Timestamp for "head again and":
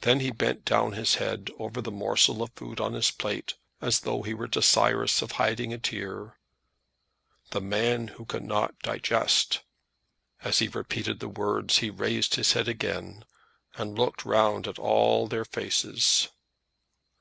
12.54-13.96